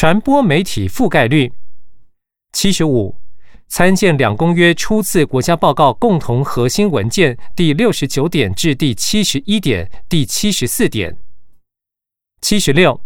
[0.00, 1.52] 传播媒体覆盖率。
[2.52, 3.16] 七十五，
[3.66, 11.16] 参见两公约初次国家报告共同核心文件第六十九点至第七十一点、第七十四点。
[12.40, 13.00] 七十六，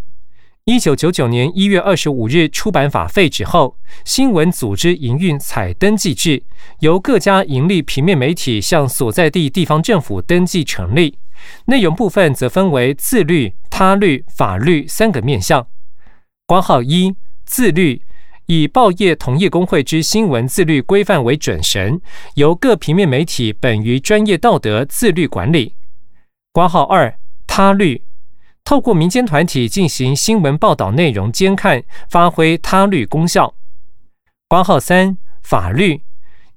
[0.65, 6.43] 一九九九年一月二十五日出版法废止后，新闻组织营运采登记制，
[6.81, 11.17] 由各家盈利平面媒体向所在地地方政府登记成立。
[11.65, 15.67] 内容部分则分为自律、他律、法律三个面向。
[16.47, 18.03] 光号一，自律。
[18.47, 22.01] 以报业同业工会之新闻自律规范为准绳，
[22.35, 25.75] 由各平面媒体本于专业道德自律管理。
[26.53, 28.03] 括号二他律，
[28.65, 33.55] 透过民间团体进行新闻报道内容监看，发挥他律功效。
[34.49, 36.03] 括号三法律。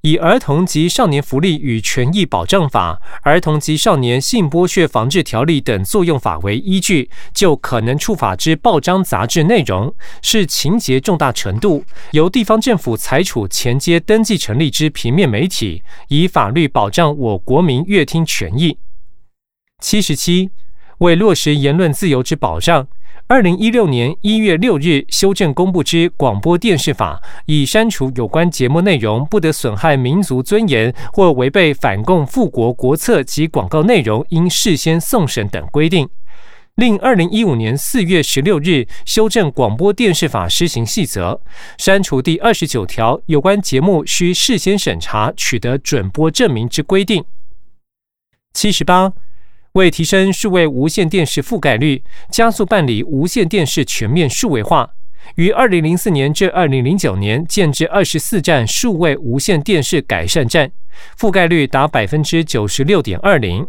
[0.06, 9.92] 以《儿童及少年福利与权益保障法》《儿童及少年性剥削防治条例》等作用法为依据，就可能触法之报章杂志内容，
[10.22, 18.78] 是情节重大程度，由地方政府裁处前接登记成立之平面媒体，以法律保障我国民阅听权益。
[19.80, 20.50] 七十七，
[20.98, 22.86] 为落实言论自由之保障。
[23.28, 36.08] 二零一六年一月六日修正公布之广播电视法，已删除有关节目内容不得损害民族尊严或违背反共复国国策及广告内容应事先送审等规定。
[36.76, 41.40] 另二零一五年四月十六日修正广播电视法施行细则，
[41.78, 47.24] 删除第二十九条有关节目需事先审查取得准播证明之规定。
[48.52, 49.12] 七十八。
[49.76, 54.88] 为提升数位无线电视覆盖率，加速办理无线电视全面数位化，
[55.34, 60.72] 于二零零四年至二零零九年建制二十四站数位无线电视改善站，
[61.18, 63.66] 覆盖率达百分之九十六点二零。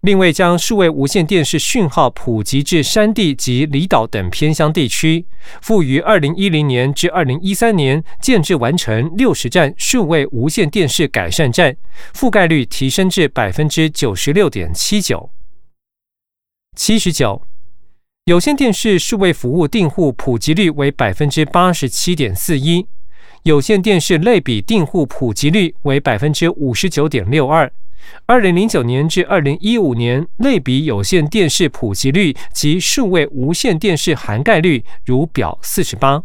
[0.00, 5.24] 另外，将数位无线电视讯号普及至山地及离岛等偏乡地区，
[5.62, 11.76] 复于二零一零年至二零一三年建制完成六十站数位无线电视改善站，
[12.12, 15.30] 覆盖率提升至百分之九十六点七九。
[16.74, 17.40] 七十九，
[18.24, 22.86] 有线电视数位服务订户普及率为百分之八十七点四一，
[23.44, 27.72] 有线电视类比订户普及率为百分之五十九点六二。
[28.26, 36.22] 二零零九年至二零一五年类比有线电视普及率及数位无线电视涵盖率如表四十八。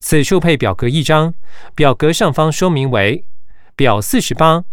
[0.00, 1.32] 此处配表格一张，
[1.74, 3.24] 表格上方说明为
[3.76, 4.64] 表四十八。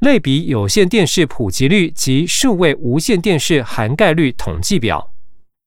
[0.00, 5.10] 类比有线电视普及率及数位无线电视涵盖率统计表，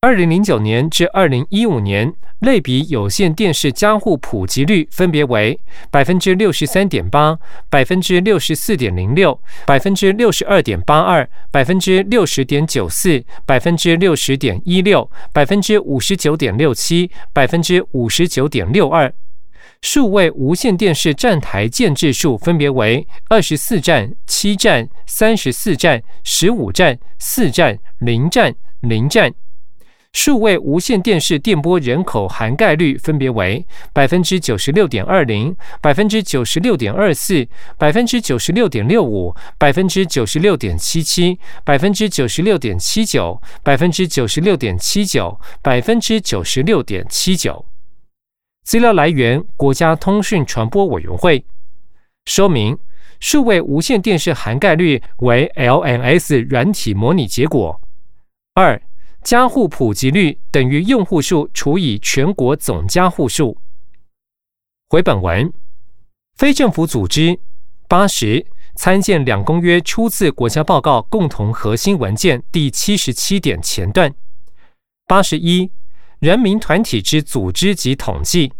[0.01, 7.39] 二零零九年至二零一五年类比有线电视家户普及率分别为百分之六十三点八、
[7.71, 19.11] 百分之六十四点零六、百分之六十二点八二、百分之六十点九四、百分之六十点一六、百分之五十九点六七、百分之五十九点六二。
[19.81, 29.33] 数位无线电视站台建制数分别为二十四站、七站、三十四站、十五站、四站、零站、零站。
[30.11, 37.47] 数位无线电视电波人口涵盖率分别为百分之九十六点二零、百分之九十六点二四、
[37.77, 47.65] 百分之九十六点六五、百分之九十六点七七、百分之九十六点七九、百分之九十六点七九、百分之九十六点七九。
[48.69, 51.43] 资料来源：国家通讯传播委员会。
[52.25, 52.77] 说明：
[53.19, 57.81] 数位无线电视涵盖率为 LNS 软体模拟结果。
[58.53, 58.79] 二、
[59.23, 63.57] 家户普及率等于用户数除以全国总家户数。
[64.89, 65.51] 回本文：
[66.35, 67.39] 非政府组织
[67.87, 74.13] 八十参见两公约初次国家报告共同核心文件第七十七点前段。
[75.07, 75.71] 八十一。
[76.19, 78.51] 人民团体之组织及统计，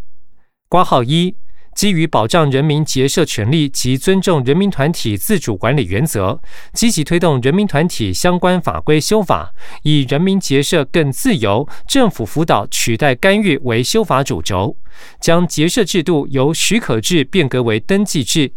[0.70, 1.34] 挂号一，
[1.74, 6.40] 基于保障人民结社权利及尊重人民团体自主管理原则，
[6.72, 14.76] 积极推动人民团体相关法规修法，以人民结社更自由、政府辅导取代干预为修法主轴，
[15.20, 18.52] 将结社制度由许可制变革为登记制，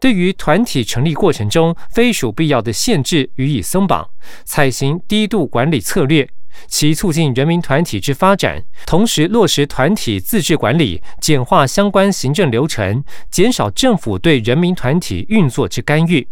[0.00, 4.10] 对于团体成立过程中非属必要的限制予以松绑，
[4.44, 6.28] 采行低度管理策略。
[6.66, 16.28] 其促进人民团体之发展，同时落实团体自治管理，简化相关行政流程，减少政府对人民团体运作之干预。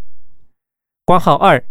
[1.05, 1.63] 挂号二，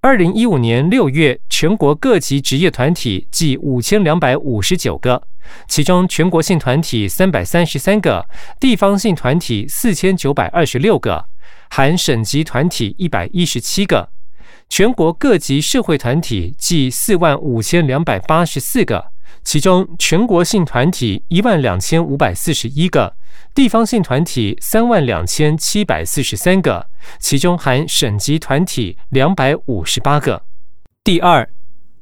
[0.00, 5.22] 二零一五年六月，全国各级职业团体计五千两百五十九个，
[5.68, 8.28] 其中全国性团体三百三十三个，
[8.60, 11.26] 地方性团体四千九百二十六个，
[11.70, 14.10] 含省级团体一百一十七个。
[14.76, 19.12] 全国各级社会团体计四万五千两百八十四个，
[19.44, 23.14] 其中全国性团体一万两千五百四十一个，
[23.54, 26.88] 地方性团体三万两千七百四十三个，
[27.20, 30.42] 其中含省级团体两百五十八个。
[31.04, 31.48] 第二，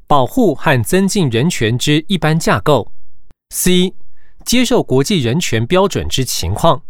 [0.06, 2.90] 保护和增进人权之一般架构。
[3.50, 3.92] C，
[4.46, 6.80] 接受国际人权标准之情况，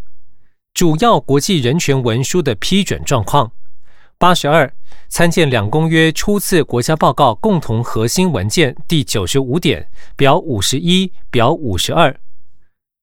[0.72, 3.50] 主要国际人权文书的批准状况。
[4.16, 4.72] 八十二。
[5.12, 9.86] 参见两公约初次国家报告共同核心文件第九十五点
[10.16, 12.18] 表五十一表五十二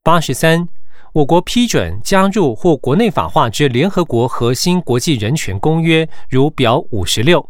[0.01, 0.67] 八十三，
[1.13, 7.47] 我国批准加入或国内法化之联合国核心国际人权公约，如表五十六。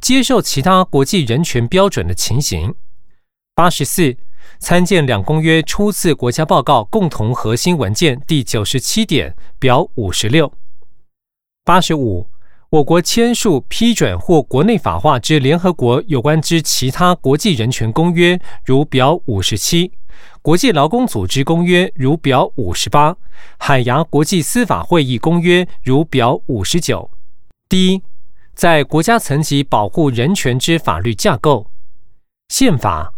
[0.00, 2.72] 接受其他国际人权标准的情形。
[3.56, 4.16] 八十四，
[4.60, 10.52] 参见两公约初次国家报告共同核心文件第九十七点表五十六。
[11.64, 12.28] 八十五。
[12.70, 19.90] 我国签署、批准或国内法化之联合国有关之其他国际人权公约，如表五十七；
[20.42, 23.14] 国际劳工组织公约，如表五十八；
[23.58, 27.10] 海牙国际司法会议公约，如表五十九。
[27.70, 28.02] 第一，
[28.54, 31.70] 在国家层级保护人权之法律架构，
[32.50, 33.14] 宪法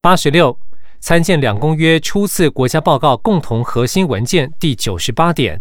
[0.00, 0.58] 八十六，
[0.98, 5.60] 参见两公约初次国家报告共同核心文件第九十八点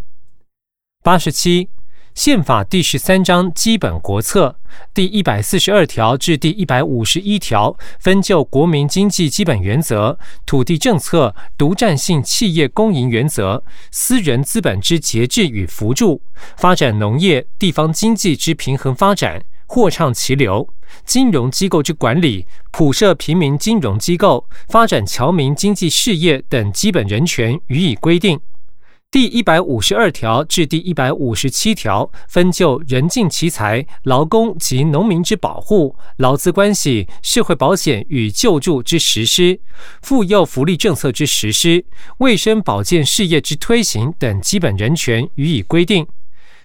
[1.04, 1.70] 八十七。
[2.14, 4.54] 宪法第十三章基本国策
[4.94, 16.22] 第一百四十二条至第一百五十一条分就国民经济基本原则、土地政策、独占性企业公营原则、私人资本之节制与扶助、
[16.58, 20.68] 发展农业、地方经济之平衡发展、货畅其流、
[21.06, 28.40] 金融机构之管理、普设平民金融机构、发展侨民经济事业等基本人权予以规定。
[29.12, 39.60] 第一百五十二条至第一百五十七条分就人尽其才、劳工及农民之保护、劳资关系、社会保险与救助之实施、
[40.02, 41.84] 妇幼福利政策之实施、
[42.20, 46.08] 卫生保健事业之推行等基本人权予以规定。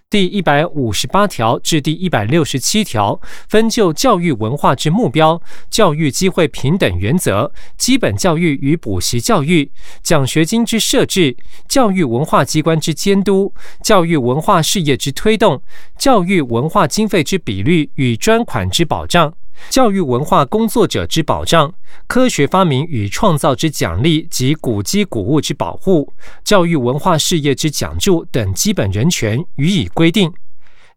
[0.08, 9.68] 第一百五十八条至第一百六十七条分就教育文化之目标、教育机会平等原则、基本教育与补习教育、
[10.04, 11.36] 奖学金之设置、
[11.68, 15.60] 教育文化机关之监督、教育文化事业之推动、
[15.98, 19.34] 教育文化经费之比率与专款之保障。
[19.70, 21.72] 教育文化工作者之保障、
[22.06, 26.12] 科学发明与创造之奖励及古迹古物之保护、
[26.44, 30.32] 教育文化事业之奖助等基本人权予以规定。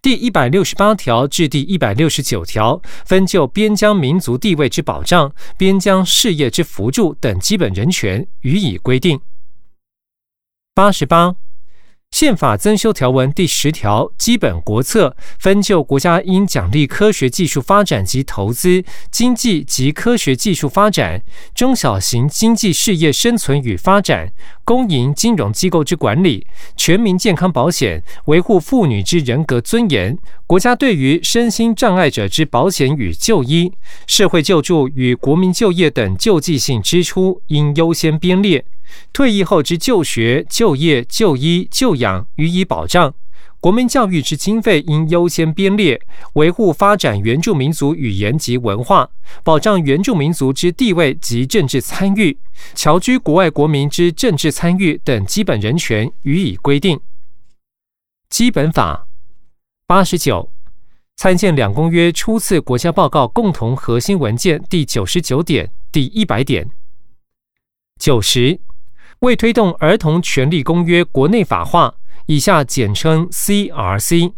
[0.02, 9.20] 第一百六十八条至第一百六十九条分就边疆民族地位之保障、边疆事业之扶助等基本人权予以规定。
[10.74, 11.49] 八十八。
[12.20, 21.22] 宪法增修条文第十条基本国策分就国家应奖励科学技术发展及投资、经济及科学技术发展、
[21.56, 24.34] 中小型经济事业生存与发展、
[24.66, 26.46] 公营金融机构之管理、
[26.76, 33.72] 全民健康保险、维护妇女之人格尊严、国家对于身心障碍者之保险与就医、
[34.08, 38.66] 社会救助与国民就业等救济性支出应优先编列。
[39.12, 43.12] 退役后之就学、就业、就医、就养予以保障；
[43.60, 46.02] 国民教育之经费应优先编列，
[46.34, 49.10] 维护发展原住民族语言及文化，
[49.44, 52.38] 保障原住民族之地位及政治参与，
[52.74, 57.00] 侨居国外国民之政治参与等基本人权予以规定。
[58.30, 59.08] 基本法
[59.86, 60.52] 八十九，
[61.18, 66.70] 参见两公约初次国家报告共同核心文件第九十九点、第一百点。
[68.00, 68.60] 九十。
[69.20, 71.96] 为推动儿童权利公约国内法化
[72.28, 74.32] （以下简称 CRC），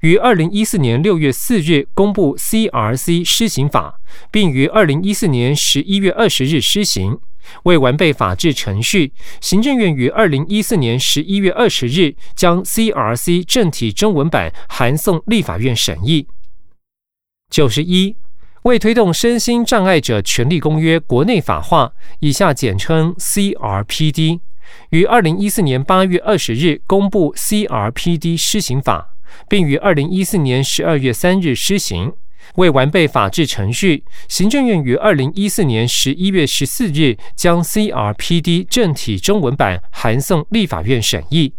[0.00, 4.00] 于二零一四年六月四日公布 CRC 施行法，
[4.32, 7.20] 并于二零一四年十一月二十日施行。
[7.64, 16.26] 为完备法制程序，行政院于二零一四年十一月二十日将 CRC 正体中文版函送立法院审议。
[17.48, 18.16] 九十一。
[18.64, 24.40] 为推动身心障碍者权利公约国内法化（以下简称 CRPD），
[24.88, 29.16] 于二零一四年八月二十日公布 CRPD 施行法，
[29.50, 32.14] 并于二零一四年十二月三日施行。
[32.54, 41.52] 为完备法制程序，行政院于二零一四年十一月十四日将 CRPD 正体中文版函送立法院审议。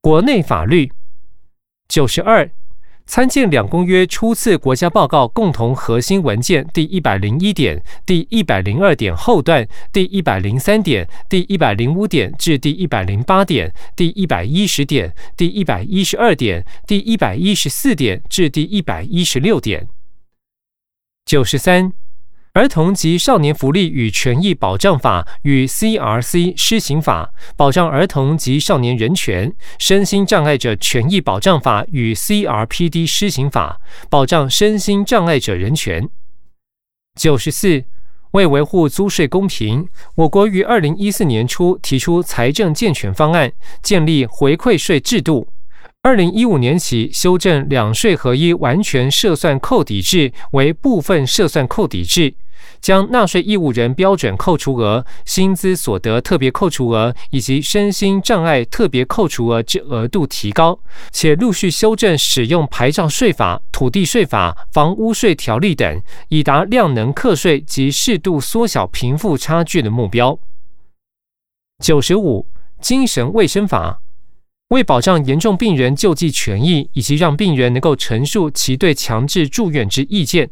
[0.00, 0.90] 国内法律
[1.86, 2.50] 九十二。
[3.08, 19.88] 参见两公约初次国家报告共同核心文件第一百零一点、第一百零二点后段、第一百零三点、第一百零五点至第一百零八点、第一百一十点、第一百一十二点、第一百一十四点至第一百一十六点。
[21.24, 22.07] 九十三。
[22.58, 36.08] 儿童及少年福利与权益保障法与 CRC 施行法保障儿童及少年人权；身心障碍者权益保障法与 CRPD 施行法保障身心障碍者人权。
[37.14, 37.84] 九十四，
[38.32, 39.86] 为维护租税公平，
[40.16, 43.52] 我国于二零一四年初提出财政健全方案，
[43.84, 45.46] 建立回馈税制度。
[46.02, 52.34] 二零一五年起修正两税合一完全涉算扣抵制为部分涉算扣抵制，
[52.80, 60.78] 将纳税义务人标准扣除额、薪资所得特别扣除额以及身心障碍特别扣除额之额度提高，
[61.10, 70.38] 且陆续修正使用牌照税法、土地税法、房屋税条例等，以达量能课税及适度缩小贫富差距的目标。
[71.84, 72.46] 九十五，
[72.80, 74.00] 精神卫生法。
[74.68, 80.50] 为保障严重病人救济权益，以及让病人能够陈述其对强制住院之意见，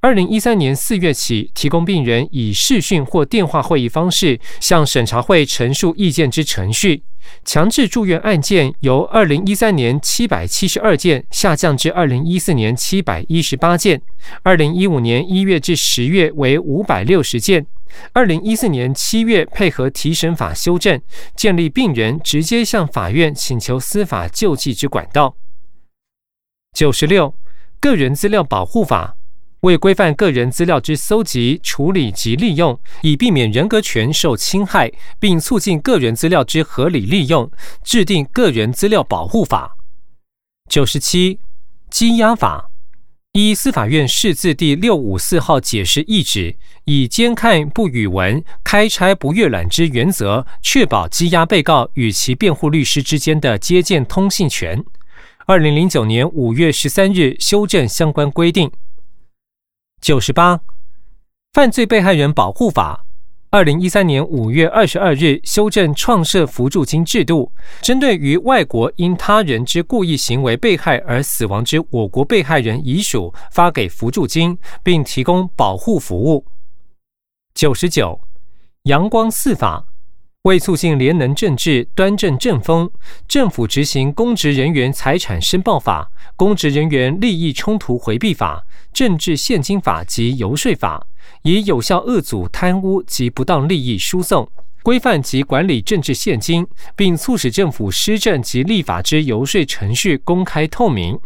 [0.00, 7.02] 二零一三年四月起，提供病人以视讯或电话会议方式向审查会陈述意见之程序。
[7.44, 14.02] 强制住院案件由二零一三年七百七十二件下降至二零一四年七百一十八件，
[14.42, 17.64] 二零一五年一月至十月为五百六十件。
[18.12, 21.00] 二零一四年七月，配合提审法修正，
[21.36, 25.36] 建立病人直接向法院请求司法救济之管道。
[26.72, 27.34] 九十六，
[27.78, 29.14] 个人资料保护法
[29.62, 34.90] 为规范个人资料之搜集、处理及利用，以避免人格权受侵害，
[35.20, 37.48] 并促进个人资料之合理利用，
[37.84, 39.76] 制定个人资料保护法。
[40.68, 41.38] 九十七，
[41.92, 42.70] 羁押法。
[43.34, 54.84] 依司法院释字第六五四号解释意旨，以监看不语文、开拆不阅览之原则，确保羁押被告与其辩护律师之间的接见通信权。
[55.46, 58.68] 二零零九年五月十三日修正相关规定。
[60.02, 60.58] 九十八，
[61.52, 63.06] 犯罪被害人保护法。
[63.50, 76.44] 二零一三年五月二十二日修正创设扶助金制度，针对于外国因他人之故意行为被害而死亡之我国被害人遗属，发给扶助金，并提供保护服务。
[77.54, 78.20] 九十九，
[78.82, 79.86] 阳光四法
[80.42, 82.90] 为促进廉能政治、端正政风，
[83.28, 91.06] 政府执行公职人员财产申报法、公职人员利益冲突回避法、政治现金法及游说法。
[91.42, 94.50] 以有效遏阻贪污及不当利益输送，
[94.82, 101.16] 规范及管理政治现金，并促使政府施政及立法之游说程序公开透明。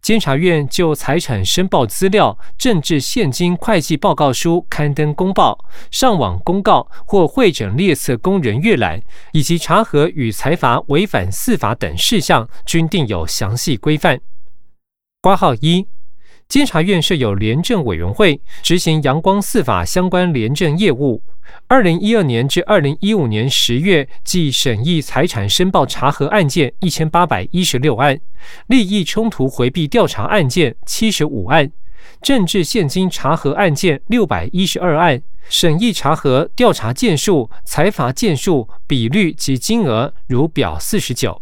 [0.00, 5.58] 监察院就财产申报资料、政治现金会计报告书刊登公报、
[5.90, 9.00] 上网公告或会诊列册供人阅览，
[9.32, 14.20] 以及查核与财阀违反四法等事项，均定有详细规范。
[15.20, 15.86] 挂号一。
[16.52, 21.22] 监察院设有廉政委员会，执行阳光四法相关廉政业务。
[21.66, 28.20] 二零一二年至二零一五年十月，即审议财产申报查核案件一千八百一十六案，
[28.66, 31.72] 利益冲突回避调查案件七十五案，
[32.20, 41.40] 政治现金查核案件六百一十二案，审议查核调查件数、财阀件数、比率及金额如表四十九。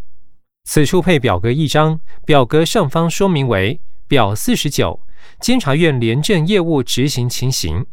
[0.63, 3.81] 此处配表格一张，表格上方说明为。
[4.11, 4.99] 表四十九，
[5.39, 7.87] 监察院廉政业务执行情形。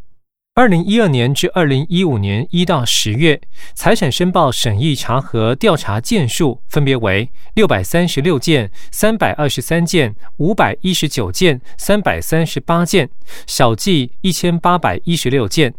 [0.56, 3.40] 二零一二年至二零一五年一到十月，
[3.72, 13.08] 财产申报审议查核调查件数分别为六百三十六件、三百二十三件、五百一十九件、三百三十八件，
[13.46, 15.72] 小计一千八百一十六件。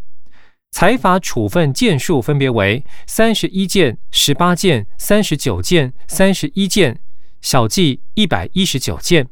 [0.71, 6.97] 财阀处分件数分别为三十一件、十八件、三十九件、三十一件，
[7.41, 9.27] 小计一百一十九件。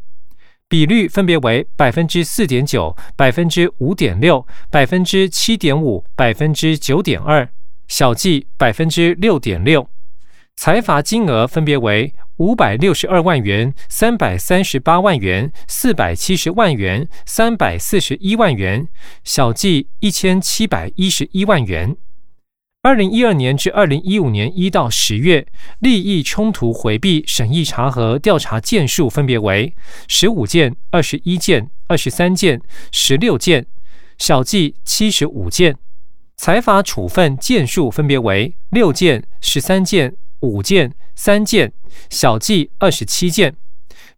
[0.70, 7.48] 比率分别为百分之四点九、百分之五点六、百分之七点五、百分之九点二，
[7.88, 9.90] 小计百分之六点六。
[10.58, 18.90] 财罚金额分别为五百六十二万元、三百三十八万元、四百七十万元、三百四十一万元，
[19.24, 21.96] 小计一千七百一十一万元。
[22.88, 25.46] 二零一二年至二零一五年一到十月，
[25.80, 29.76] 利益冲突回避审议查核调查件数分别为
[30.08, 32.62] 十五件、二十一件、二十三件、
[32.94, 33.66] 十六件，
[34.18, 35.74] 小计七十五件；
[36.38, 41.74] 财阀处分件数分别为六件、十三件、五件、三件，
[42.10, 43.54] 小计二十七件，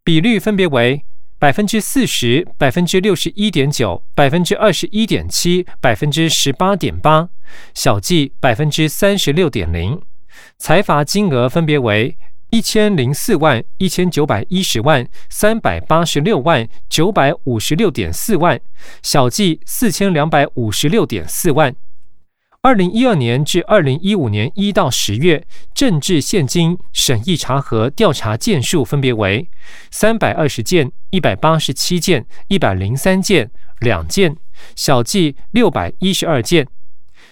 [0.03, 1.03] 比率分别为。
[1.39, 7.29] 百分之四十、百分之六十一点九、百分之二十一点七、百分之十八点八，
[7.73, 10.01] 小计百分之三十六点零。
[10.57, 12.17] 财罚金额分别为
[12.49, 18.59] 一千零四万一千九百一十万三百八十六万九百五十六点四万，
[19.01, 21.73] 小计四千两百五十六点四万。
[22.61, 29.47] 二零一二年至二零一五年一到十月，政治现金审议查核调查件数分别为
[29.89, 33.49] 三百二十件、一百八十七件、一百零三件、
[33.79, 34.35] 两件，
[34.75, 36.67] 小计六百一十二件。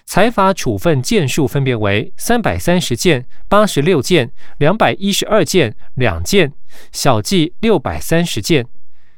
[0.05, 6.53] 财法处分件数分别为三百三十件、八十六件、两百一十二件、两件，
[6.93, 8.65] 小计六百三十件。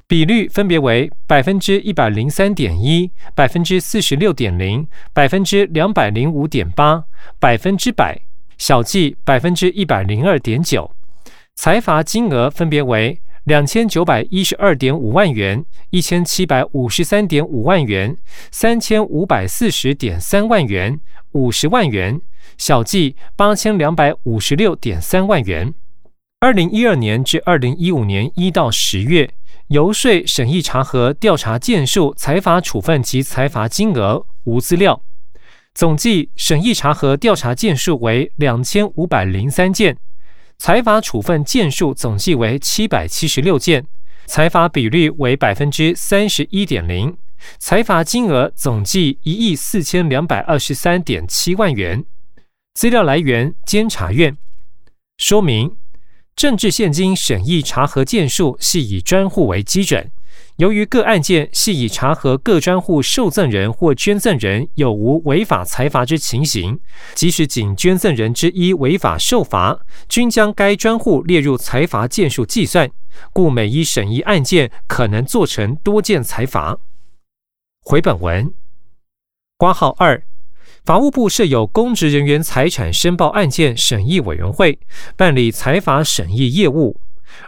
[0.09, 7.03] 比率分别为百分之一百零三点一、百分之四十六点零、百分之两百零五点八、
[7.37, 8.19] 百分之百，
[8.57, 10.89] 小计百分之一百零二点九。
[11.53, 18.17] 财罚金额分别为两千九百一十二点五万元、一千七百五十三点五万元、
[18.49, 20.99] 三千五百四十点三万元、
[21.33, 22.19] 五十万元，
[22.57, 25.71] 小计八千两百五十六点三万元。
[26.39, 29.29] 二零一二年至二零一五年一到十月。
[29.69, 34.99] 游说、审议、查核、调查件数、财罚处分及财罚金额无资料。
[35.75, 39.95] 总计审议、查核、调查件数为两千五百零三件，
[40.57, 43.85] 财罚处分件数总计为七百七十六件，
[44.25, 47.15] 财罚比率为百分之三十一点零，
[47.59, 52.03] 财罚金额总计一亿四千两百二十三点七万元。
[52.73, 54.35] 资料来源：监察院。
[55.19, 55.77] 说明。
[56.39, 60.10] 政治现金审议查核件数系以专户为基准，
[60.55, 66.79] 由于各案件系以查核各专户受赠人或捐赠人有无违法财罚之情形，
[67.13, 72.89] 即使仅捐赠人之一违法受罚，均将该专户列入财罚件数计算，
[73.34, 76.77] 故每一审议案件可能做成多件财罚。
[77.81, 78.53] 回本文，
[79.58, 80.24] 挂号二。
[80.86, 84.79] 法务部设有公职人员财产申报案件审议委员会，
[85.15, 87.00] 办理财法审议业务。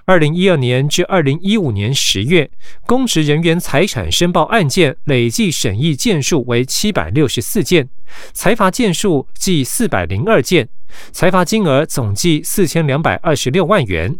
[0.05, 2.51] 二零一二年至二零一五年十月，
[2.85, 7.89] 公职人员财产申报案件累计审议件数为七百六十四件，
[8.31, 10.69] 财罚件数计四百零二件，
[11.11, 14.19] 财罚金额总计四千两百二十六万元。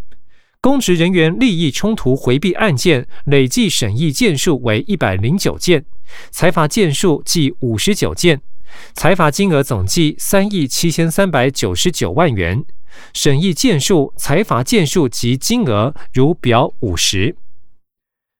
[0.59, 5.85] 公职人员利益冲突回避案件累计审议件数为一百零九件，
[6.31, 8.41] 财罚件数计五十九件。
[8.93, 12.63] 财罚金额总计三亿七千三百九十九万元，
[13.13, 17.35] 审议件数、财罚件数及金额如表五十。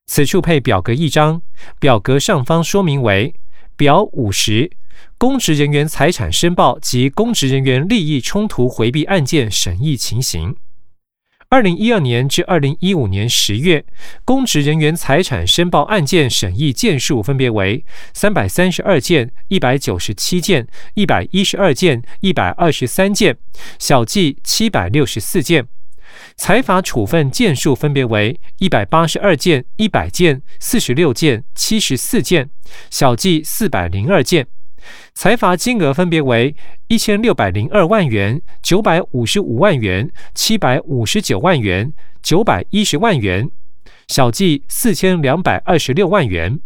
[0.08, 1.42] 此处配表格一张，
[1.80, 3.34] 表格上方说明为
[3.78, 4.70] 表五十，
[5.18, 10.58] 公职人员财产申报及公职人员利益冲突回避案件审议情形。
[11.52, 13.84] 二零一二年至二零一五年十月，
[14.24, 17.84] 公职人员财产申报案件审议件数分别为
[18.14, 23.36] 三百三十二件、一百九十七件、一百一十二件、一百二十三件，
[23.78, 25.64] 小计七百六十四件；
[26.38, 32.50] 财法处分件数分别为一百八十二件、一百件、四十六件、七十四件，
[32.90, 34.48] 小计四百零二件。
[35.14, 36.56] 财罚金额分别为
[36.88, 43.50] 一千六百零二万元、九百五十五万元、七百五十九万元、九百一十万元，
[44.08, 46.60] 小计四千两百二十六万元。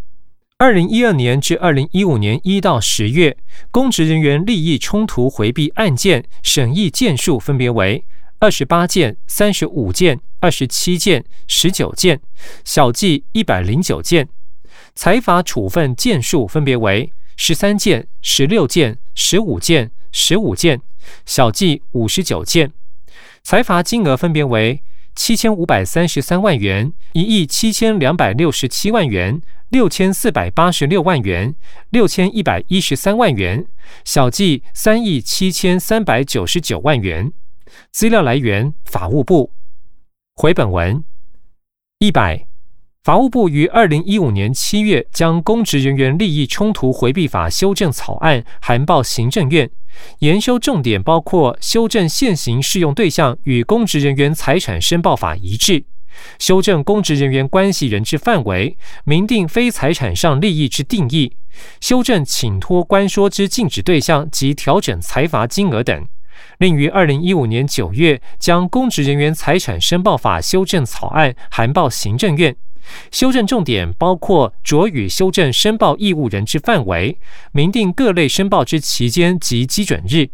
[0.58, 3.36] 二零一二年至二零一五年一到十月，
[3.71, 8.06] 公职人员利益冲突回避案件审议件数分别为
[8.39, 12.21] 二十八件、三十五件、二十七件、十九件，
[12.63, 14.30] 小计一百零九件。
[14.93, 17.12] 财罚处分件数分别为。
[17.36, 20.82] 十三件、十六件、十五件、十五件，
[21.26, 22.71] 小计五十九件，
[23.43, 24.82] 财罚金额分别为
[25.13, 31.56] 七千五百三十三万元、一亿七千两百六十七万元、六千四百八十六万元、
[31.89, 33.65] 六千一百一十三万元，
[34.04, 37.32] 小计三亿七千三百九十九万元。
[37.91, 39.52] 资料来源：法务部。
[40.36, 41.04] 回本文
[42.00, 42.55] 一百。
[43.06, 49.70] 法务部于二零一五年七月将公职人员利益冲突回避法修正草案函报行政院，
[50.22, 55.86] 研修重点包括修正现行适用对象与公职人员财产申报法一致，
[56.39, 61.38] 修正公职人员关系人之范围，明定非财产上利益之定义，
[61.80, 66.08] 修正请托关说之禁止对象及调整财罚金额等，
[66.58, 72.56] 另于二零一五年九月将公职人员财产申报法修正草案函报行政院。
[73.12, 77.17] 修正重点包括着予修正申报义务人之范围，
[77.52, 80.30] 明定各类申报之期间及基准日，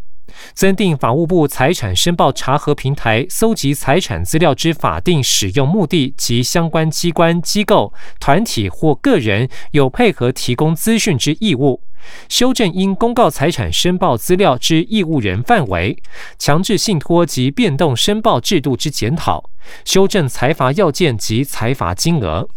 [0.53, 11.81] 增订法务部财产申报查核平台搜集财产资料之法定使用目的及相关机关、机构、团体或个人有配合提供资讯之义务。
[12.27, 16.01] 修正应公告财产申报资料之义务人范围，
[16.39, 19.51] 强制信托及变动申报制度之检讨，
[19.85, 22.47] 修正财罚要件及财罚金额。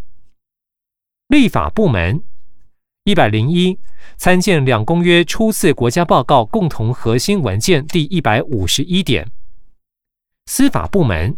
[1.28, 2.22] 立法部门
[3.04, 3.78] 一百零一。
[4.16, 9.30] 参见两公约初次国家报告共同核心文件第一百五十一点。
[10.46, 11.36] 司法部门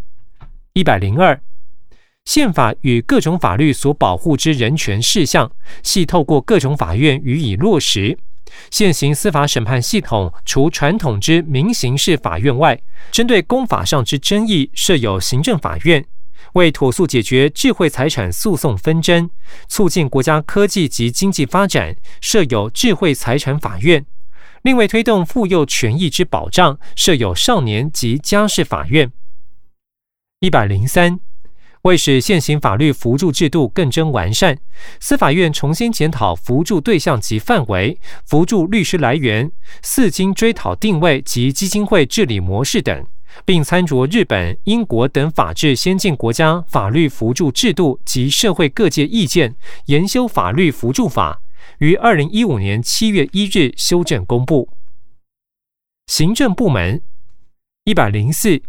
[0.74, 1.40] 一百零二，
[2.24, 5.50] 宪法与各种法律所保护之人权事项，
[5.82, 8.16] 系透过各种法院予以落实。
[8.70, 16.04] 现行司法审判系统，除传统之民刑事法院外，针对公法上之争议，设有行政法院。
[16.56, 19.28] 为妥速解决智慧财产诉讼纷争，
[19.68, 24.00] 促进国家科技及经济发展，设有智慧财产法院；
[24.62, 29.12] 另为推动妇幼权益之保障，设有少年及家事法院。
[30.40, 31.20] 一百零三，
[31.82, 34.56] 为使现行法律扶助制度更臻完善，
[34.98, 43.06] 司法院重新检讨扶助对象及范围、扶助律师来源、四经追讨定位及基金会治理模式等。
[43.44, 49.54] 并参酌日本、英国等法治先进国家法律扶助制度及社会各界意见，
[49.86, 51.40] 研修法律扶助法，
[51.78, 54.68] 于二零一五年七月一日修正公布。
[56.06, 57.02] 行政部门
[57.84, 58.62] 一百零四，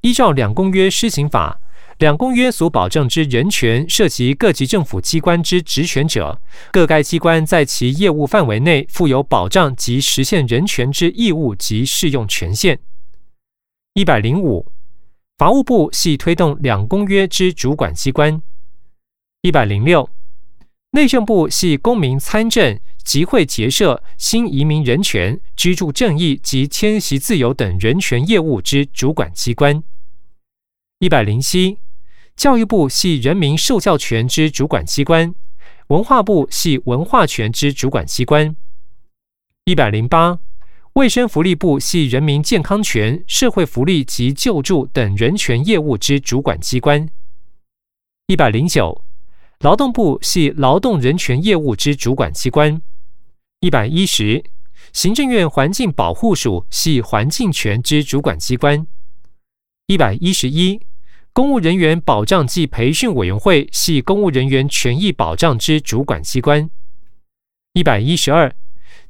[0.00, 1.60] 依照两公约施行法，
[1.98, 6.40] 两公约所保障之人权涉及各级政府机关之职权者，
[6.72, 12.80] 各该机关在其业务范围内负有保障及实现人权之义务及适用权限。
[14.00, 14.66] 一百零五，
[15.36, 18.40] 法务部系推动两公约之主管机关。
[19.42, 20.08] 一百零六，
[20.92, 29.82] 内政部系公民参政、集会结社、新移民人权、居住正义及迁徙自由等人权业务之主管机关。
[31.00, 31.76] 一百零七，
[32.34, 35.34] 教育部系人民受教权之主管机关，
[35.88, 38.56] 文化部系文化权之主管机关。
[39.66, 40.38] 一百零八。
[40.94, 47.08] 卫生福利部系人民健康权、社会福利及救助等人权业务之主管机关。
[48.26, 49.04] 一百零九，
[49.60, 52.82] 劳动部系劳动人权业务之主管机关。
[53.60, 54.42] 一百一十，
[54.92, 58.84] 行政院环境保护署系环境权之主管机关。
[59.86, 60.80] 一百一十一，
[61.32, 66.68] 公务人员保障暨培训委员会系公务人员权益保障之主管机关。
[67.74, 68.52] 一百一十二。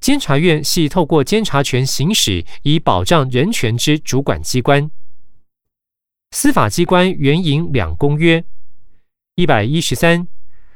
[0.00, 4.90] 监察院系透过监察权行使以保障人权之主管机关。
[6.30, 8.42] 司法机关援引两公约。
[9.34, 10.26] 一百一十三，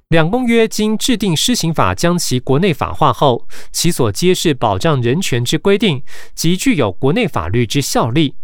[0.08, 6.02] 两公约经制定施行法将其国内法化后，其所揭示保障人权之规定，
[6.34, 8.34] 即具有国内法律之效力。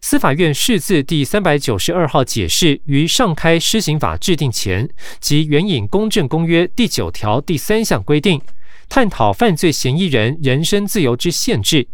[0.00, 4.88] 司法院释字第三百九十二号解释于上开施行法制定前，
[5.20, 8.42] 即援引公正公约第九条第三项规定。
[8.88, 11.88] 探讨犯罪嫌疑人人身自由之限制。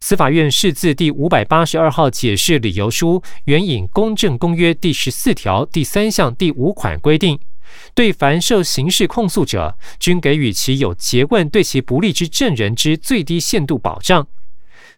[0.00, 7.38] 司法院释字第五百八十二号解释理由书，援引《公正公约》第十四条第三项第五款规定，
[7.94, 14.26] 对凡受刑事控诉者，均给予其有诘问对其不利之证人之最低限度保障。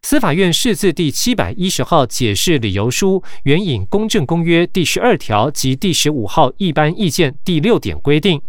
[0.02, 8.40] 司法院释字第七百一十号解释理由书，援引《公正公约》第十二条及第十五号一般意见第六点规定。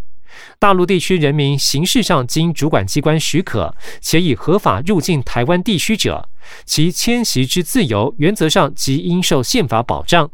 [0.57, 6.29] 大陆地区人民形式上经主管机关许可，且已合法入境台湾地区者，
[6.65, 10.29] 其迁徙之自由原则上即应受宪法保障。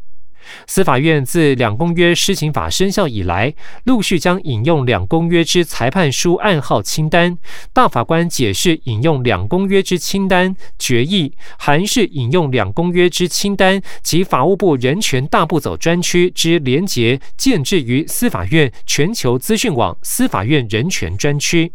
[0.68, 3.54] 司法院自两公约施行法生效以来，
[3.84, 7.38] 陆续将引用两公约之裁判书案号清单、
[7.74, 21.72] 大法官解释引用两公约之清单、决议、函释引用两公约之清单及法务部人权大步走专区之连结建置于司法院全球资讯网司法院人权专区，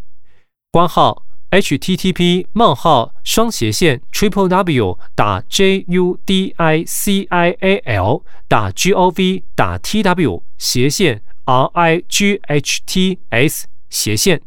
[0.71, 1.30] 关号。
[1.51, 9.13] Http: 冒号双斜线 triple w 打 j u d i c i a l 打 g o
[9.17, 14.41] v 打 t w 斜线 r i g h t s 斜线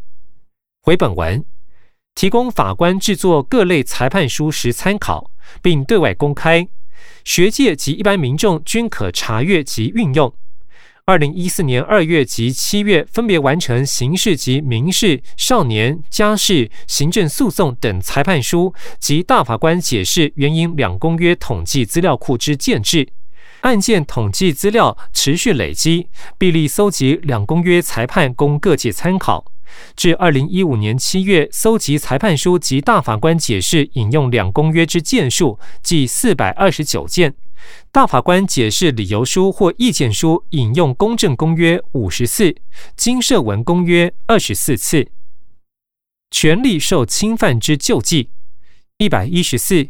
[0.82, 1.44] 回本文，
[2.16, 5.30] 提供法官制作各类裁判书时参考，
[5.62, 6.70] 并对外公开，
[7.26, 10.34] 学界及一般民众均可查阅及运用。
[11.06, 23.10] 二零一四年二月及七月分别完成刑事及民事、少年、家事、行政诉讼等裁判书及大法官解释原因两公约统计资料库之建制，
[23.64, 29.44] 案件统计资料持续累积，必力搜集两公约裁判供各界参考，
[29.98, 37.32] 至二零一五年七月，搜集裁判书及大法官解释引用两公约之件数，计四百二十九件；
[37.92, 42.56] 大法官解释理由书或意见书引用公正公约五十四，
[42.96, 45.08] 经社文公约二十四次。
[46.32, 48.30] 权利受侵犯之救济，
[48.98, 49.90] 一百一十四。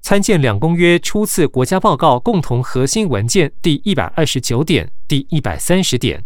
[0.00, 6.24] 参见两公约初次国家报告共同核心文件第一百二十九点、第一百三十点。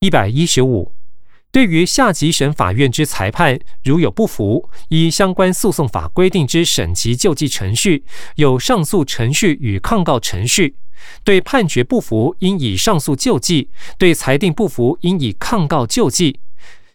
[0.00, 0.92] 一百一十五，
[1.52, 8.04] 对于下级省法院之裁判，如有不服，依相关诉讼法规定之审级救济程序，
[8.36, 10.76] 有上诉程序与抗告程序。
[11.22, 16.40] 对判决不服，应以上诉救济；对裁定不服，应以抗告救济。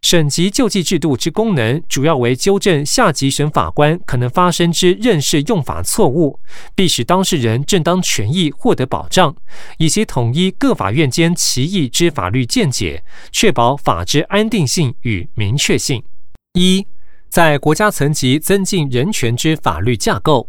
[0.09, 6.39] 省级救济制度之功能，主要为纠正下级省法官可能发生之认识用法错误，
[6.73, 9.35] 必使当事人正当权益获得保障，
[9.77, 16.01] 以及统一各法院间歧义之法律见解，确保法之安定性与明确性。
[16.53, 16.87] 一，
[17.27, 20.47] 在国家层级增进人权之法律架构。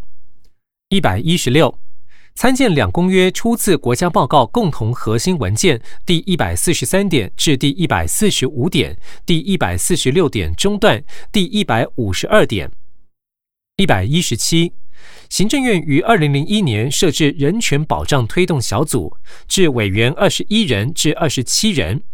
[0.90, 1.77] 一百一十六。
[2.40, 8.96] 参见两公约初次国家报告共同核心文件第一百四十三点至第一百四十五点、
[9.27, 12.70] 第一百四十六点中段、第一百五十二点。
[13.79, 14.72] 一百一十七，
[15.29, 19.16] 行政院于二零零一年设置人权保障推动小组，
[19.48, 22.05] 至委员二十一人至二十七人，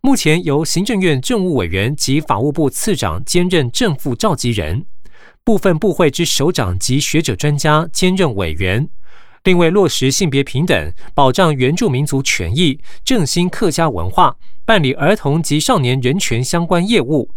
[0.00, 4.86] 目前由行政院政务委员及法务部次长兼任正副召集人，
[5.44, 8.88] 部分部会之首长及学者专家兼任委员。
[9.44, 17.30] 并为落实性别平等、保障原住民族权益、振兴客家文化、办理儿童及少年人权相关业务，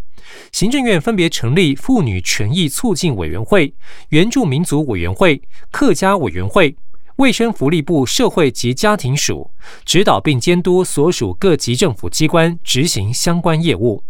[0.54, 3.74] 行政院分别成立妇女权益促进委员会、
[4.10, 6.74] 原住民族委员会、客家委员会、
[7.18, 9.52] 卫生福利部社会及家庭署，
[9.84, 14.02] 指导并监督所属各级政府机关执行相关业务。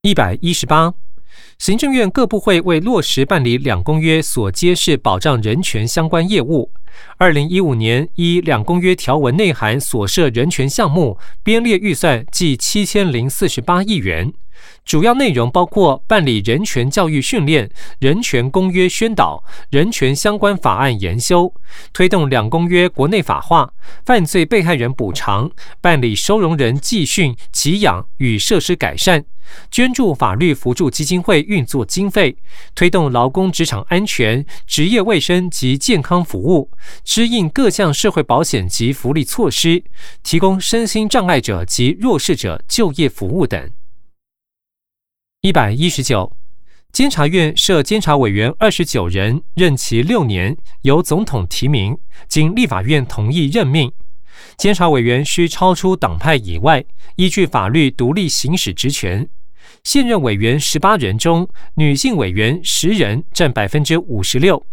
[0.00, 0.94] 一百一十八。
[1.58, 6.70] 行政院各部会为落实办理两公约所揭示保障人权相关业务，
[7.18, 14.32] 二零一五年依两公约条文内涵所设人权项目编列预算计七千零四十八亿元，
[14.84, 17.70] 主要内容包括办理人权教育训练、
[18.00, 21.52] 人权公约宣导、人权相关法案研修、
[21.92, 23.72] 推动两公约国内法化、
[24.04, 29.24] 犯罪被害人补偿、办理收容人寄训、给养与设施改善。
[29.70, 32.36] 捐助法律扶助基金会运作经费，
[32.74, 36.70] 推动劳工职场安全、职业卫生及健康服务，
[37.04, 39.82] 支应各项社会保险及福利措施，
[40.22, 43.70] 提供身心障碍者及弱势者就业服务等。
[45.44, 46.36] 一百一十九，
[46.92, 53.90] 监察院设监察委员二十九人，任期六年，由总统提名，经立法院同意任命。
[54.56, 56.84] 监察委员需超出党派以外，
[57.16, 59.28] 依据法律独立行使职权。
[59.82, 64.64] 现任委员十八人中，女性委员十人，占百分之五十六。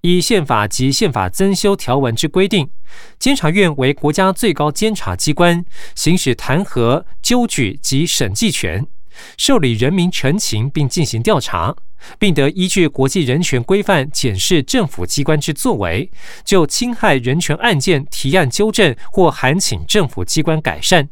[0.00, 2.70] 依宪法及宪法增修条文之规定，
[3.18, 5.62] 监察院为国家最高监察机关，
[5.94, 8.86] 行使弹劾、纠举及审计权，
[9.36, 11.74] 受理人民陈情并进行调查，
[12.18, 16.10] 并得依据国际人权规范检视政府机关之作为，
[16.44, 21.08] 就侵害人权案件提案纠正或函请政府机关改善。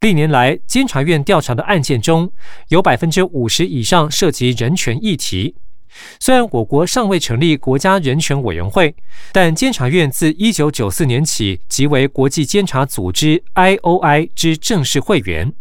[0.00, 2.32] 历年来，监察院调查的案件中
[2.68, 5.54] 有百分之五十以上涉及人权议题。
[6.18, 8.96] 虽然我国尚未成立国家人权委员会，
[9.30, 15.52] 但监察院自一九九四年起即为国际监察组织 （I.O.I.） 之正式会员。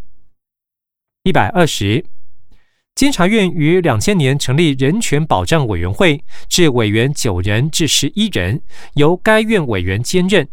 [1.24, 2.04] 一百二十，
[2.96, 8.60] 监察院于两千年成立人权保障委员会，至委员九人至十一人，
[8.96, 10.48] 由该院委员兼任。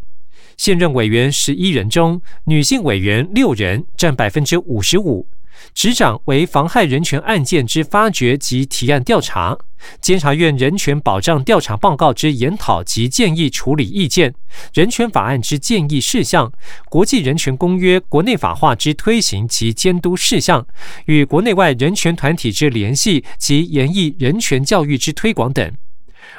[0.57, 5.27] 现任委员十一人中，女性委员六人，占百分之五十五。
[5.73, 9.57] 执掌为妨害人权案件之发掘及提案调查，
[10.01, 14.33] 监察院人权保障调查报告之研讨及建议处理意见，
[14.73, 16.51] 人权法案之建议事项，
[16.89, 20.65] 国际人权公约国内法化之推行及监督事项，
[21.05, 25.71] 与国内外人权团体之联系及研议人权教育之推广等。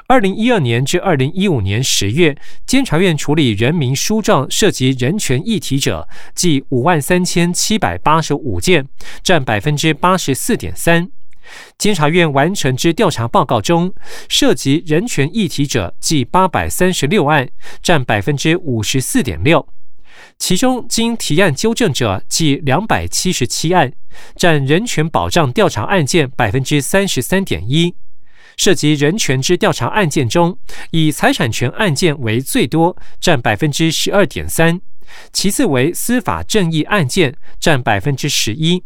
[0.06, 8.86] 二零一二年至二零一五年十月，监察院处理人民书状涉及人权议题者，计五万三千七百八十五件，
[9.22, 11.08] 占百分之八十四点三。
[11.78, 13.92] 监察院完成之调查报告中，
[14.28, 17.48] 涉及人权议题者计八百三十六案，
[17.82, 19.66] 占百分之五十四点六。
[20.38, 23.92] 其中经提案纠正者计两百七十七案，
[24.36, 27.94] 占人权保障调查案件百分之三十三点一。
[28.60, 30.58] 涉及人权之调查案件中，
[30.90, 34.78] 以财产权案件为最多，占百分之十二点三；
[35.32, 38.82] 其次为司法正义案件，占百分之十一；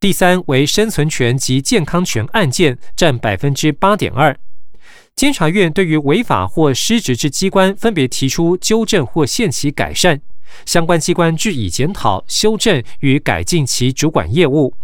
[0.00, 4.36] 第三为生存权及健康权案件，占百分之八点二。
[5.14, 10.20] 监察院对于违法或失职之机关，分别提出纠正或限期改善，
[10.66, 14.74] 相关机关据以检讨、修正与改进其主管业务。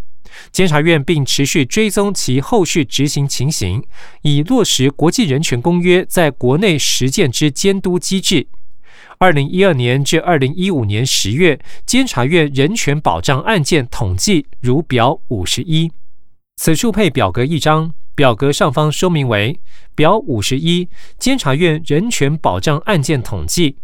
[0.52, 3.82] 监察院并持续追踪其后续执行情形，
[4.22, 8.46] 以落实国际人权公约在国内实践之监督机制。
[9.18, 15.92] 二零一二年至二零一五年十月，监察院人权保障案件统计如表五十一，
[16.56, 17.92] 此处配表格一张。
[18.16, 19.58] 表格上方说明为
[19.94, 20.88] 表五十一，
[21.18, 23.76] 监察院人权保障案件统计，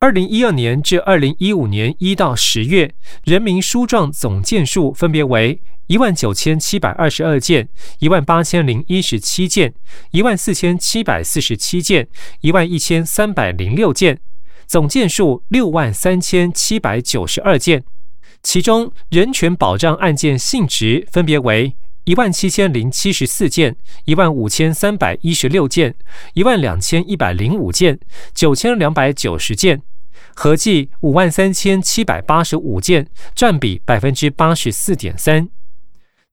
[0.00, 9.74] 二零一二年至二零一五年一到十月，人民书状总件数分别为一万九千七百二十二件、一万八千零一十七件、
[10.12, 12.06] 一万四千七百四十七件、
[12.42, 14.20] 一万一千三百零六件，
[14.68, 17.82] 总件数六万三千七百九十二件，
[18.40, 21.74] 其中人权保障案件性质分别为。
[22.08, 25.94] 一万七千零七十四件，一万五千三百一十六件，
[26.32, 28.00] 一万两千一百零五件，
[28.32, 29.82] 九千两百九十件，
[30.34, 35.50] 合计五万三千七百八十五件，占比百分之八十四点三。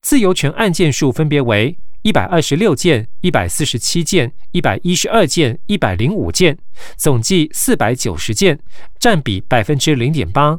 [0.00, 6.56] 自由权案件数分别为一百二十六件、一百四十七件、一百一十二件、一百零五件，
[6.96, 8.58] 总计四百九十件，
[8.98, 10.58] 占比百分之零点八。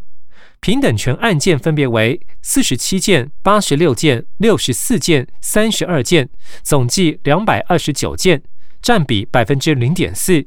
[0.60, 6.30] 平等权案件分别为四十七件、八十六件、六十四件、三十二件，
[6.64, 8.42] 总计两百二十九件，
[8.82, 10.46] 占比百分之零点四。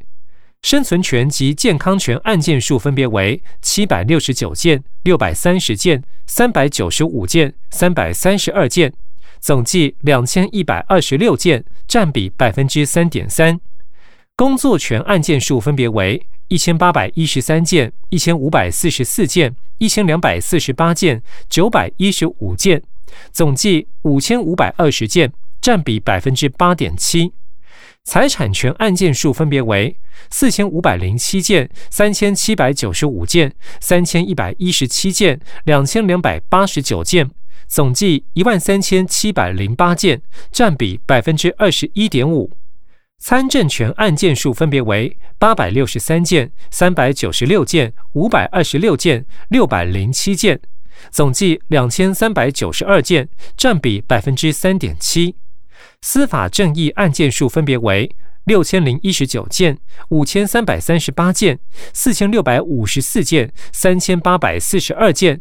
[0.63, 8.93] 生存权及健康权案件数分别为七百六十九件、六百三十件、三百九十五件、三百三十二件，
[9.41, 13.59] 总计两千一百二十六件，占比百分之三点三。
[14.37, 19.55] 工作权案件数分别为一千八百一十三件、一千五百四十四件。
[19.79, 22.83] 一千两百四十八件，九百一十五件，
[23.33, 27.33] 总计五千五百二十件，占比百分之八点七。
[28.05, 29.97] 财产权案件数分别为
[30.31, 37.31] 四千五百零七件、三千七百九十五件、三千一百一十七件、两千两百八十九件，
[37.67, 40.21] 总计一万三千七百零八件，
[40.53, 42.51] 占比百分之二十一点五。
[43.21, 50.59] 参政权案件数分别为八百六十三件、三百九十六件、五百二十六件、六百零七件，
[51.11, 53.29] 总计两千三百九十二件，
[53.59, 55.37] 占比百分之三点七。
[56.01, 58.11] 司法正义案件数分别为
[58.45, 59.77] 六千零一十九件、
[60.09, 61.61] 五千三百三十八件、
[61.93, 65.39] 四千六百五十四件、三千八百四十二件，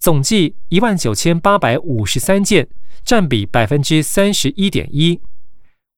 [0.00, 2.66] 总计一万九千八百五十三件，
[3.04, 5.20] 占比百分之三十一点一。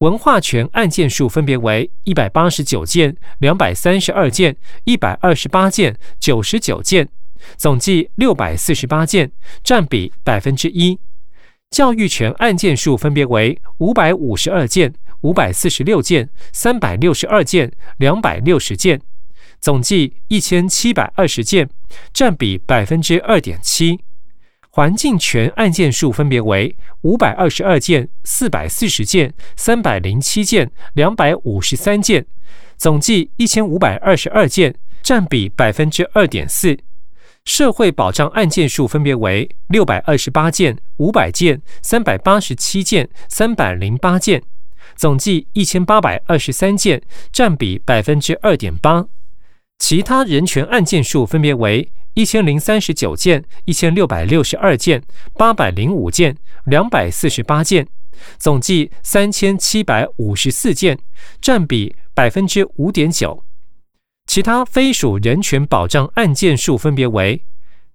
[0.04, 7.08] 文化权案件数分别为一百八十九件、两百三十二件、一百二十八件、九十九件，
[7.56, 10.98] 总计六百四十八件，占比百分之一。
[11.70, 19.00] 教育权案件数分别为五百五十二件、五百四十六件、三百六十二件、两百六十件，
[19.58, 21.70] 总计一千七百二十件，
[22.12, 24.00] 占比百分之二点七。
[24.74, 32.26] 环境权案件数分别为五百二十二件、四百四十件、三百零七件、两百五十三件，
[32.76, 36.76] 总计一千五百二十二件，占比百分之二点四。
[37.44, 44.42] 社会保障案件数分别为六百二十八件、五百件、三百八十七件、三百零八件，
[44.96, 49.06] 总计一千八百二十三件，占比百分之二点八。
[49.78, 51.92] 其他人权案件数分别为。
[52.14, 55.03] 一千零三十九件，一千六百六十二件，
[55.37, 57.87] 八百零五件，两百四十八件，
[58.38, 60.98] 总计三千七百五十四件，
[61.40, 63.44] 占比百分之五点九。
[64.27, 67.42] 其他非属人权保障案件数分别为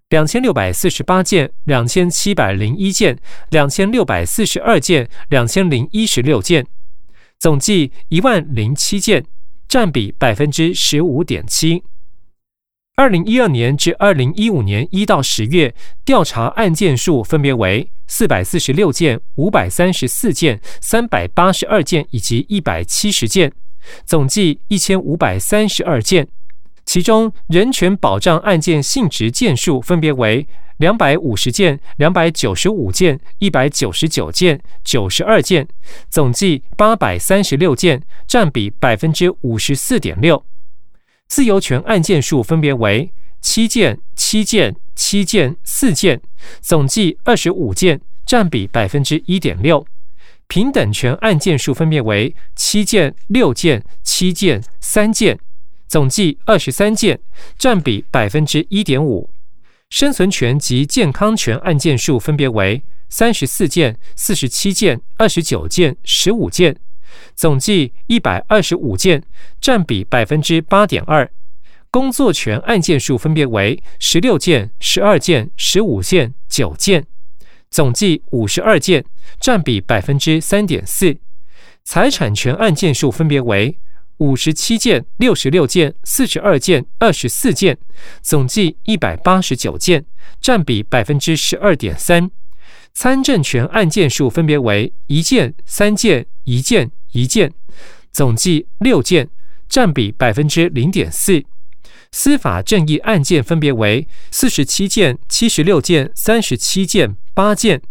[0.10, 3.18] 两千六百四十八件，两千七百零一件，
[3.50, 6.68] 两千六百四十二件，两千零一十六件，
[7.40, 9.26] 总计一万零七件，
[9.68, 11.84] 占比百分之十五点七。
[13.00, 23.54] 二零一二年至二零一五年一到十月，调查案件数分别为四百四十六件、五百三十四件、三百八十二件以及一百七十件，
[24.06, 26.28] 总计一千五百三十二件。
[26.84, 30.46] 其中，人权保障案件性质件数分别为
[30.80, 35.66] 两百五十件、两百九十五件、一百九十九件、九十二件，
[36.10, 40.44] 总计八百三十六件，占比百分之五十四点六。
[41.30, 46.20] 自由权案件数分别为七件、七件、七件、四件，
[46.60, 49.86] 总计二十五件，占比百分之一点六。
[50.48, 55.40] 平等权案件数分别为七件、六件、七件、三件，
[55.88, 57.20] 总计二十三件，
[57.60, 59.30] 占比百分之一点五。
[59.92, 66.76] 生存权及健康权案件数分别为三十四件、四十七件、二十九件、十五件，
[67.36, 69.24] 总计一百二十五件，
[69.60, 71.30] 占比百分之八点二。
[71.92, 77.06] 工作权案件数分别为十六件、十二件、十五件、九件，
[77.72, 79.04] 总计五十二件，
[79.40, 81.18] 占比百分之三点四。
[81.84, 83.80] 财产权案件数分别为
[84.18, 87.76] 五十七件、六十六件、四十二件、二十四件，
[88.22, 90.06] 总计一百八十九件，
[90.40, 92.30] 占比百分之十二点三。
[92.94, 97.54] 参政权案件数分别为一件、三件、一件、一件，
[98.12, 99.30] 总计六件，
[99.68, 101.44] 占比百分之零点四。
[102.12, 107.82] 司法正义案件分别为四十七件、七十六件、三十七件、八件，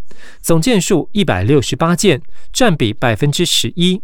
[0.43, 2.21] 总件数一百六十八件，
[2.53, 4.03] 占比百分之十一。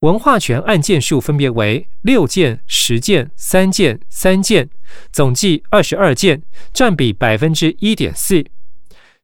[0.00, 4.70] 文化权案件数分别为六件、十件、三件、三件，
[5.12, 6.42] 总计二十二件，
[6.72, 8.44] 占比百分之一点四。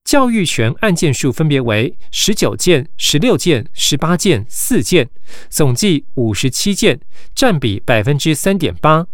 [0.06, 5.10] 教育权案件数分别为十九件、十六件、十八件、四件，
[5.50, 7.00] 总计五十七件，
[7.34, 9.04] 占比百分之三点八。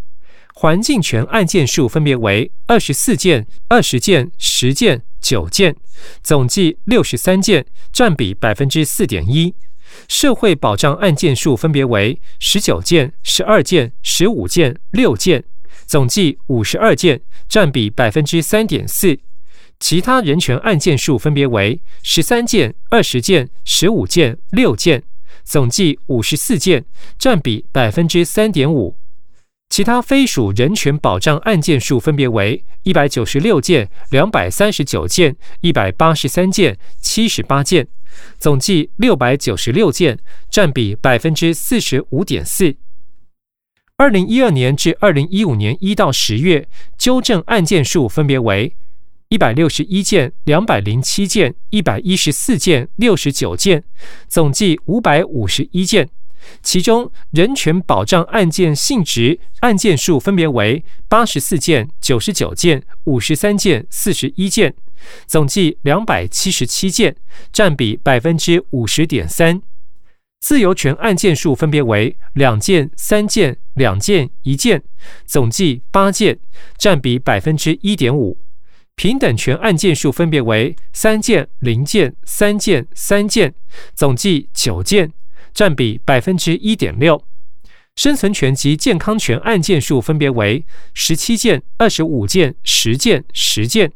[0.52, 5.74] 环境权案件数分别为二十四件、二十件、十件、九件，
[6.22, 9.54] 总计六十三件，占比百分之四点一。
[10.08, 15.42] 社会保障案件数分别为十九件、十二件、十五件、六件，
[15.86, 19.18] 总计五十二件，占比百分之三点四。
[19.82, 25.02] 其他人权案件数分别为十三件、二十件、十五件、六件，
[25.42, 26.84] 总计五十四件，
[27.18, 28.96] 占比百分之三点五。
[29.68, 37.88] 其他非属人权保障案件数分别为一百九十六件、两百三十九件、一百八十三件、七十八件，
[38.38, 40.16] 总计六百九十六件，
[40.48, 42.76] 占比百分之四十五点四。
[43.96, 48.76] 二零一二年至二零一五年一到十月，纠正案件数分别为
[49.32, 53.82] 一百六十一件、两百零七件、一百一十四件、六十九件，
[54.28, 56.06] 总计五百五十一件。
[56.62, 64.74] 其中，人权保障案件性质案件数分别为八十四件、九十九件、五十三件、四十一件，
[65.26, 67.16] 总计两百七十七件，
[67.50, 69.62] 占比百分之五十点三。
[70.42, 74.82] 自由权案件数分别为两件、三件、两件、一件，
[75.24, 76.38] 总计八件，
[76.76, 78.36] 占比百分之一点五。
[79.02, 83.52] 平等权案件数分别为三件、零件、三件、三件，
[83.96, 85.12] 总计九件。
[85.52, 87.20] 占比百分之一点六，
[87.96, 93.92] 生存权及健康权案件数分别为十七件、二十五件、十件、十件，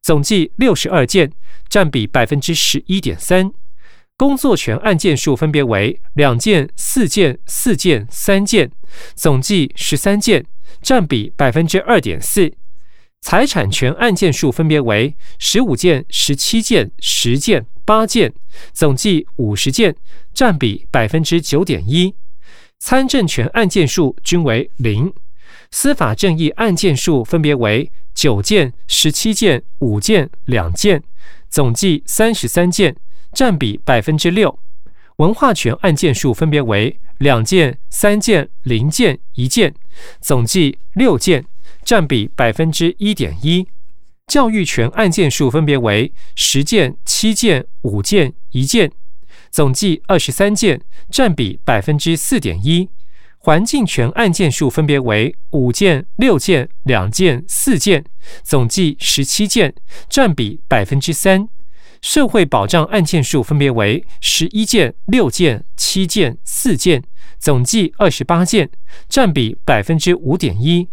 [0.00, 1.32] 总计六十二件，
[1.68, 3.50] 占比百分之十一点三。
[4.16, 8.70] 工作权案件数分别为两件、四件、四件、三件，
[9.16, 10.46] 总计十三件，
[10.80, 12.52] 占比百分之二点四。
[13.26, 17.66] 财产权案件数分别为十五件、十七件、十件。
[17.84, 18.32] 八件，
[18.72, 19.96] 总计五十件，
[20.32, 22.14] 占比百分之九点一。
[22.78, 25.12] 参政权案件数均为零。
[25.72, 31.02] 司法正义案件数分别为九件、十七件、五件、两件，
[31.50, 32.94] 总计三十三件，
[33.32, 34.56] 占比百分之六。
[35.16, 39.74] 文化权案件数分别为两件、三件、零件、一件，
[40.20, 41.44] 总计六件，
[41.86, 43.64] 占比百分之一点一。
[44.26, 48.90] 教育权案件数分别为十件、七件、五件、一件，
[49.52, 52.88] 总计二十三件，占比百分之四点一。
[53.38, 58.04] 环境权案件数分别为五件、六件、两件、四件，
[58.42, 59.72] 总计十七件，
[60.10, 61.48] 占比百分之三。
[62.02, 67.04] 社会保障案件数分别为十一件、六件、七件、四件，
[67.38, 68.68] 总计二十八件，
[69.08, 70.88] 占比百分之五点一。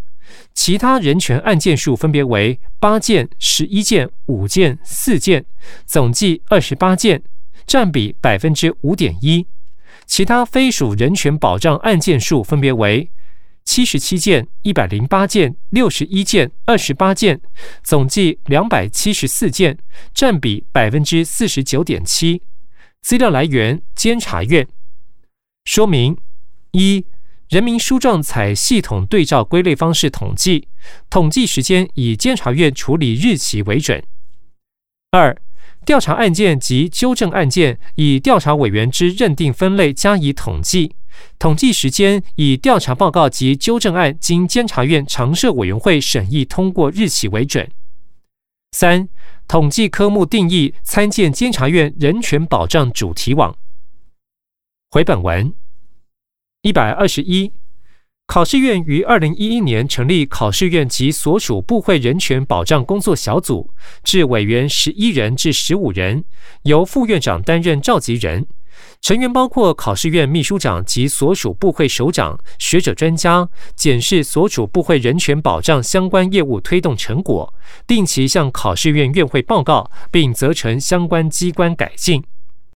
[0.53, 5.45] 其他人权案件数分别为八件、十一件、五件、四件，
[5.85, 7.23] 总计二十八件，
[7.65, 9.45] 占比百分之五点一。
[10.05, 13.09] 其他非属人权保障案件数分别为
[13.63, 17.39] 七十七件、一百零八件、六十一件、二十八件，
[17.83, 19.77] 总计两百七十四件，
[20.13, 22.41] 占比百分之四十九点七。
[23.01, 24.67] 资料来源：监察院。
[25.65, 26.17] 说明
[26.71, 27.05] 一。
[27.53, 30.67] 人民书状采系统对照归类方式统计，
[31.07, 34.03] 统计时间以监察院处理日期为准。
[35.11, 35.39] 二、
[35.85, 40.95] 调查案件及纠正案件以调查委员之认定分类加以统计，
[41.37, 47.69] 统计时间以调查报告及纠正案经监察院常设委员会审议通过日期为准。
[48.71, 49.07] 三、
[49.47, 53.55] 统计科目定义参见监察院人权保障主题网。
[54.89, 55.53] 回本文。
[56.63, 57.51] 一百二十一，
[58.25, 63.69] 考试院于二零一一年成立考试院及所属部会人权保障工作小组，
[64.01, 66.23] 至委员十一人至十五人，
[66.61, 68.47] 由副院长担任召集人。
[69.01, 77.53] 成员包括考试院秘书长及所属部会首长、学者专家，检视所属部会人权保障相关业务推动成果，
[77.85, 82.23] 定期向考试院院会报告，并责成相关机关改进。